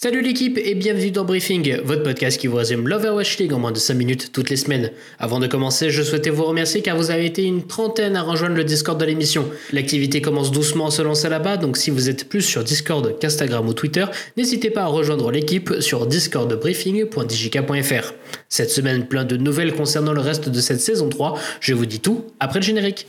[0.00, 3.72] Salut l'équipe et bienvenue dans Briefing, votre podcast qui vous résume l'Overwatch League en moins
[3.72, 4.92] de 5 minutes toutes les semaines.
[5.18, 8.54] Avant de commencer, je souhaitais vous remercier car vous avez été une trentaine à rejoindre
[8.54, 9.50] le Discord de l'émission.
[9.72, 13.66] L'activité commence doucement à se lancer là-bas, donc si vous êtes plus sur Discord qu'Instagram
[13.66, 14.04] ou Twitter,
[14.36, 18.14] n'hésitez pas à rejoindre l'équipe sur discordbriefing.djk.fr.
[18.48, 21.98] Cette semaine, plein de nouvelles concernant le reste de cette saison 3, je vous dis
[21.98, 23.08] tout après le générique.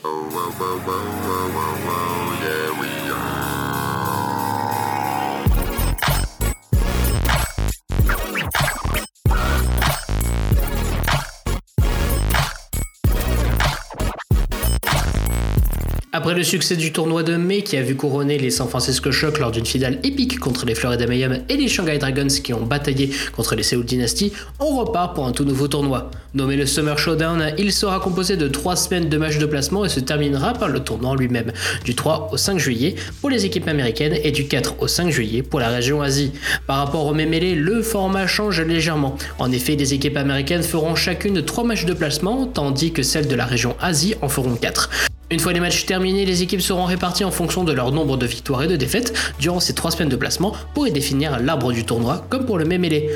[16.20, 19.40] Après le succès du tournoi de mai qui a vu couronner les San Francisco Shock
[19.40, 23.10] lors d'une finale épique contre les Florida Mayhem et les Shanghai Dragons qui ont bataillé
[23.34, 26.12] contre les Seoul Dynasty, on repart pour un tout nouveau tournoi.
[26.34, 29.90] Nommé le Summer Showdown, il sera composé de 3 semaines de matchs de placement et
[29.90, 31.54] se terminera par le tournoi lui-même,
[31.86, 35.42] du 3 au 5 juillet pour les équipes américaines et du 4 au 5 juillet
[35.42, 36.34] pour la région Asie.
[36.68, 39.16] Par rapport au mêlé, le format change légèrement.
[39.40, 43.36] En effet, les équipes américaines feront chacune 3 matchs de placement, tandis que celles de
[43.36, 44.90] la région Asie en feront 4.
[45.32, 48.26] Une fois les matchs terminés, les équipes seront réparties en fonction de leur nombre de
[48.26, 51.86] victoires et de défaites durant ces trois semaines de placement pour y définir l'arbre du
[51.86, 53.12] tournoi, comme pour le mêlé.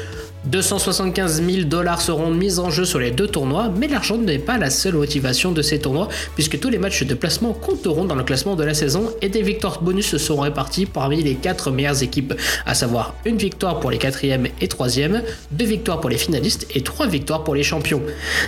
[0.45, 4.58] 275 000 dollars seront mis en jeu sur les deux tournois, mais l'argent n'est pas
[4.58, 8.23] la seule motivation de ces tournois, puisque tous les matchs de placement compteront dans le
[8.23, 12.33] classement de la saison et des victoires bonus seront réparties parmi les 4 meilleures équipes,
[12.66, 16.81] à savoir une victoire pour les 4e et 3e, 2 victoires pour les finalistes et
[16.81, 18.02] 3 victoires pour les champions.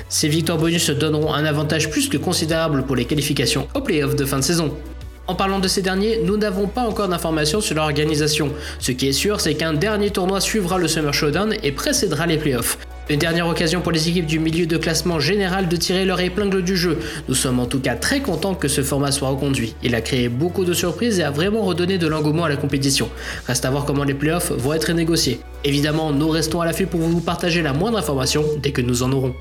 [0.10, 4.26] Ces victoires bonus donneront un avantage plus que considérable pour les qualifications aux playoffs de
[4.26, 4.76] fin de saison.
[5.28, 8.52] En parlant de ces derniers, nous n'avons pas encore d'informations sur leur organisation.
[8.80, 12.38] Ce qui est sûr, c'est qu'un dernier tournoi suivra le Summer Showdown et précédera les
[12.38, 12.78] playoffs.
[13.10, 16.64] Une dernière occasion pour les équipes du milieu de classement général de tirer leur épingle
[16.64, 17.00] du jeu.
[17.28, 19.76] Nous sommes en tout cas très contents que ce format soit reconduit.
[19.84, 23.10] Il a créé beaucoup de surprises et a vraiment redonné de l'engouement à la compétition.
[23.48, 25.40] Reste à voir comment les playoffs vont être négociés.
[25.64, 29.12] Évidemment, nous restons à l'affût pour vous partager la moindre information dès que nous en
[29.12, 29.36] aurons.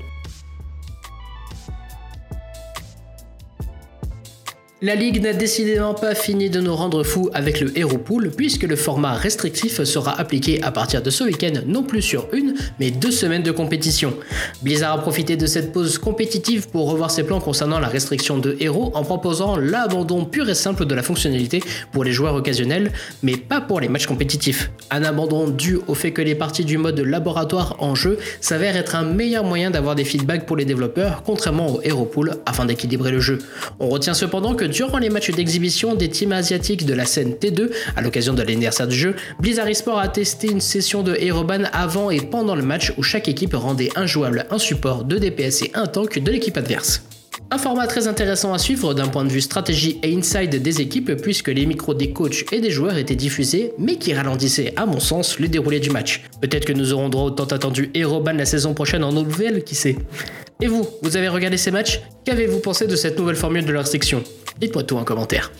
[4.85, 8.61] La Ligue n'a décidément pas fini de nous rendre fous avec le Hero Pool, puisque
[8.61, 12.91] le format restrictif sera appliqué à partir de ce week-end non plus sur une, mais
[12.91, 14.13] deux semaines de compétition.
[14.61, 18.57] Blizzard a profité de cette pause compétitive pour revoir ses plans concernant la restriction de
[18.59, 22.91] héros en proposant l'abandon pur et simple de la fonctionnalité pour les joueurs occasionnels,
[23.23, 24.69] mais pas pour les matchs compétitifs.
[24.91, 28.93] Un abandon dû au fait que les parties du mode laboratoire en jeu s'avèrent être
[28.93, 33.09] un meilleur moyen d'avoir des feedbacks pour les développeurs, contrairement au Hero Pool, afin d'équilibrer
[33.09, 33.39] le jeu.
[33.79, 37.69] On retient cependant que durant les matchs d'exhibition des teams asiatiques de la scène T2,
[37.95, 42.09] à l'occasion de l'anniversaire du jeu, Blizzard Esports a testé une session de Heroban avant
[42.09, 45.87] et pendant le match où chaque équipe rendait injouable un support, de DPS et un
[45.87, 47.03] tank de l'équipe adverse.
[47.51, 51.13] Un format très intéressant à suivre d'un point de vue stratégie et inside des équipes
[51.21, 54.99] puisque les micros des coachs et des joueurs étaient diffusés mais qui ralentissaient à mon
[54.99, 56.23] sens le déroulé du match.
[56.41, 59.75] Peut-être que nous aurons droit au tant attendu Heroban la saison prochaine en nouvelle, qui
[59.75, 59.95] sait?
[60.61, 62.01] Et vous, vous avez regardé ces matchs?
[62.25, 64.21] Qu'avez-vous pensé de cette nouvelle formule de leur section
[64.59, 65.51] Dites-moi tout en commentaire.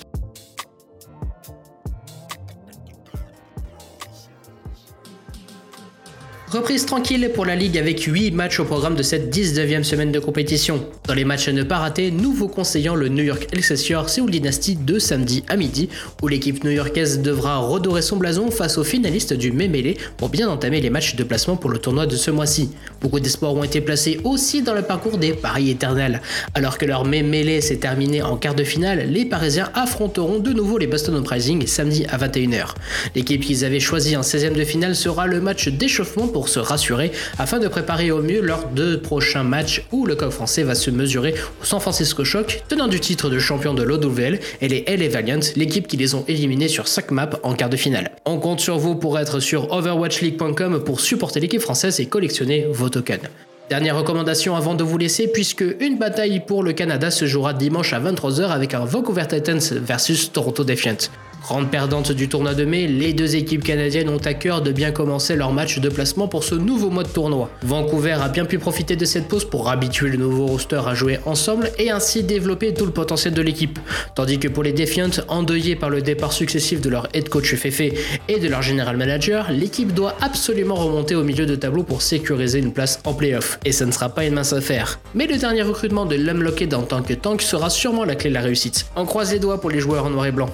[6.55, 10.19] Reprise tranquille pour la Ligue avec 8 matchs au programme de cette 19e semaine de
[10.19, 10.85] compétition.
[11.05, 14.31] Dans les matchs à ne pas rater, nous vous conseillons le New York Excelsior Seoul
[14.31, 15.89] Dynasty de samedi à midi,
[16.21, 20.79] où l'équipe new-yorkaise devra redorer son blason face aux finalistes du Mémélé pour bien entamer
[20.79, 22.69] les matchs de placement pour le tournoi de ce mois-ci.
[23.01, 26.21] Beaucoup d'espoirs ont été placés aussi dans le parcours des paris éternels.
[26.53, 30.77] Alors que leur Mémélé s'est terminé en quart de finale, les Parisiens affronteront de nouveau
[30.77, 32.75] les Boston Uprising samedi à 21h.
[33.13, 37.11] L'équipe qu'ils avaient choisie en 16e de finale sera le match d'échauffement pour se rassurer
[37.37, 40.89] afin de préparer au mieux leurs deux prochains matchs où le coq français va se
[40.89, 45.09] mesurer au San Francisco Shock, tenant du titre de champion de l'OWL, et les LA
[45.09, 48.11] Valiant, l'équipe qui les ont éliminés sur 5 maps en quart de finale.
[48.25, 52.89] On compte sur vous pour être sur overwatchleague.com pour supporter l'équipe française et collectionner vos
[52.89, 53.29] tokens.
[53.69, 57.93] Dernière recommandation avant de vous laisser, puisque une bataille pour le Canada se jouera dimanche
[57.93, 61.09] à 23h avec un Vancouver Titans versus Toronto Defiant.
[61.45, 64.89] Grande perdante du tournoi de mai, les deux équipes canadiennes ont à cœur de bien
[64.89, 67.51] commencer leur match de placement pour ce nouveau mode tournoi.
[67.61, 71.19] Vancouver a bien pu profiter de cette pause pour habituer le nouveau roster à jouer
[71.27, 73.77] ensemble et ainsi développer tout le potentiel de l'équipe.
[74.15, 77.93] Tandis que pour les Defiant, endeuillés par le départ successif de leur head coach Fefe
[78.27, 82.57] et de leur general manager, l'équipe doit absolument remonter au milieu de tableau pour sécuriser
[82.57, 83.59] une place en playoff.
[83.65, 84.99] Et ça ne sera pas une mince affaire.
[85.13, 88.33] Mais le dernier recrutement de l'Unlocked en tant que tank sera sûrement la clé de
[88.33, 88.87] la réussite.
[88.95, 90.49] On croise les doigts pour les joueurs en noir et blanc.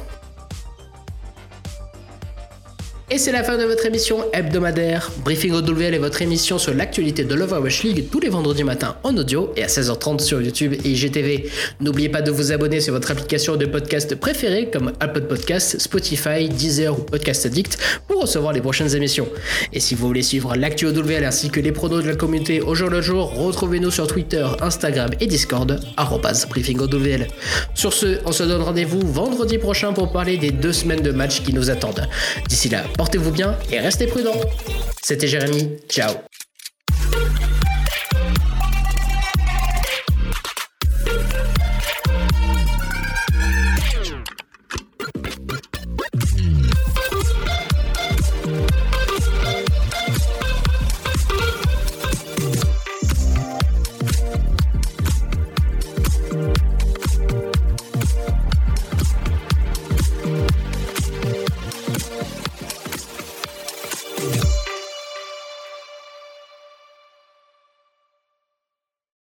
[3.13, 5.12] Et c'est la fin de votre émission hebdomadaire.
[5.25, 9.18] Briefing OWL est votre émission sur l'actualité de l'Overwatch League tous les vendredis matins en
[9.18, 11.50] audio et à 16h30 sur YouTube et IGTV.
[11.81, 16.48] N'oubliez pas de vous abonner sur votre application de podcast préférée comme Apple Podcasts, Spotify,
[16.48, 17.78] Deezer ou Podcast Addict
[18.08, 19.28] pour recevoir les prochaines émissions.
[19.74, 22.75] Et si vous voulez suivre l'actu OWL ainsi que les pronos de la communauté au
[22.75, 25.81] jour le jour, retrouvez-nous sur Twitter, Instagram et Discord,
[26.50, 27.28] briefingowl.
[27.74, 31.42] Sur ce, on se donne rendez-vous vendredi prochain pour parler des deux semaines de match
[31.42, 32.08] qui nous attendent.
[32.48, 34.39] D'ici là, portez-vous bien et restez prudents.
[35.01, 36.13] C'était Jérémy, ciao